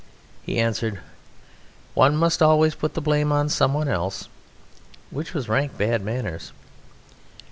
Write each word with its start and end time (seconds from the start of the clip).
He 0.41 0.57
answered: 0.57 0.99
"One 1.93 2.15
must 2.17 2.41
always 2.41 2.73
put 2.73 2.95
the 2.95 3.01
blame 3.03 3.31
on 3.31 3.49
some 3.49 3.75
one 3.75 3.87
else," 3.87 4.29
which 5.11 5.35
was 5.35 5.47
rank 5.47 5.77
bad 5.77 6.01
manners. 6.01 6.53